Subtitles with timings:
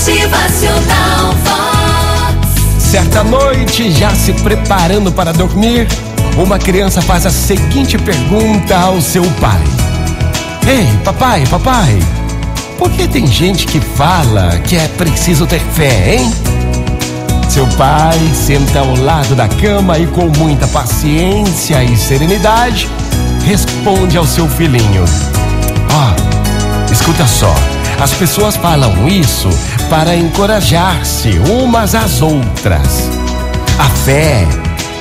[0.00, 1.34] Motivacional.
[2.78, 5.86] Certa noite, já se preparando para dormir,
[6.38, 9.62] uma criança faz a seguinte pergunta ao seu pai:
[10.66, 11.98] Ei, papai, papai,
[12.78, 16.32] por que tem gente que fala que é preciso ter fé, hein?
[17.50, 22.88] Seu pai senta ao lado da cama e, com muita paciência e serenidade,
[23.44, 25.04] responde ao seu filhinho:
[25.92, 26.14] Ó,
[26.88, 27.54] oh, escuta só.
[28.00, 29.50] As pessoas falam isso
[29.90, 33.10] para encorajar-se umas às outras.
[33.78, 34.48] A fé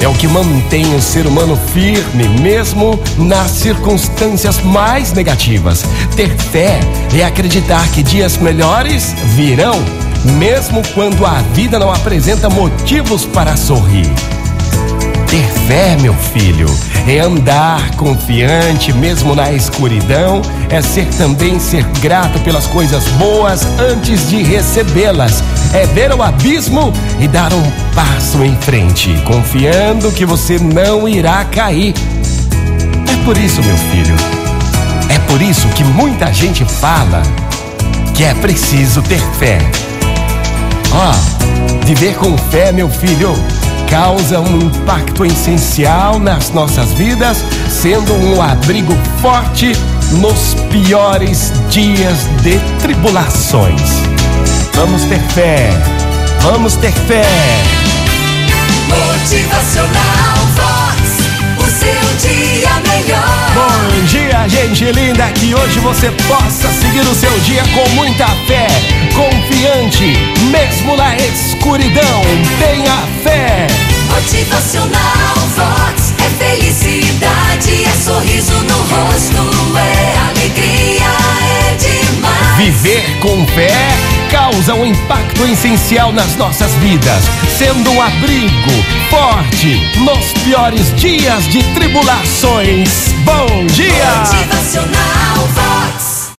[0.00, 5.84] é o que mantém o ser humano firme, mesmo nas circunstâncias mais negativas.
[6.14, 6.78] Ter fé
[7.12, 9.74] é acreditar que dias melhores virão,
[10.38, 14.33] mesmo quando a vida não apresenta motivos para sorrir.
[15.34, 16.68] Ter fé, meu filho,
[17.08, 24.30] é andar confiante mesmo na escuridão, é ser também ser grato pelas coisas boas antes
[24.30, 25.42] de recebê-las,
[25.72, 27.62] é ver o abismo e dar um
[27.96, 31.94] passo em frente, confiando que você não irá cair.
[33.12, 34.14] É por isso, meu filho,
[35.08, 37.22] é por isso que muita gente fala
[38.14, 39.58] que é preciso ter fé.
[40.92, 43.34] Ó, oh, viver com fé, meu filho,
[43.94, 48.92] causa um impacto essencial nas nossas vidas, sendo um abrigo
[49.22, 49.70] forte
[50.14, 53.80] nos piores dias de tribulações.
[54.74, 55.70] Vamos ter fé,
[56.40, 57.22] vamos ter fé.
[58.88, 63.52] Motivacional Vox, o seu dia melhor.
[63.54, 68.66] Bom dia, gente linda, que hoje você possa seguir o seu dia com muita fé,
[69.14, 70.16] confiante,
[70.50, 72.22] mesmo na escuridão.
[72.58, 73.83] Tenha fé.
[74.24, 81.04] Motivacional Vox é felicidade, é sorriso no rosto, é alegria,
[81.42, 82.56] é demais.
[82.56, 83.70] Viver com fé
[84.30, 87.22] causa um impacto essencial nas nossas vidas,
[87.58, 88.72] sendo um abrigo
[89.10, 93.12] forte nos piores dias de tribulações.
[93.24, 93.66] Bom